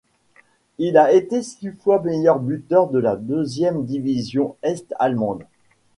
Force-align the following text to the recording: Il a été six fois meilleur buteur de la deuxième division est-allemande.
Il 0.79 0.97
a 0.97 1.11
été 1.13 1.43
six 1.43 1.69
fois 1.69 2.01
meilleur 2.01 2.39
buteur 2.39 2.89
de 2.89 2.97
la 2.97 3.15
deuxième 3.15 3.85
division 3.85 4.55
est-allemande. 4.63 5.43